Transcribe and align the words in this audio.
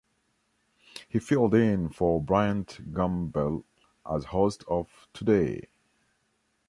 He 1.07 1.19
filled 1.19 1.53
in 1.53 1.89
for 1.89 2.19
Bryant 2.23 2.91
Gumbel 2.91 3.65
as 4.03 4.25
host 4.25 4.63
of 4.67 5.07
"Today". 5.13 5.67